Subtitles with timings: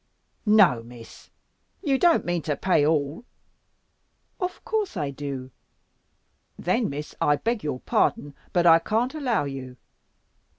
[0.47, 1.29] "No, Miss!
[1.83, 3.23] You don't mean to pay all!"
[4.39, 5.51] "Of course, I do."
[6.57, 9.77] "Then, Miss, I beg your pardon, but I can't allow you.